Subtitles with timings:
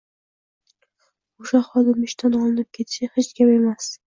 [1.45, 3.97] O‘sha xodim ishdan olinib ketishi hech gap emas.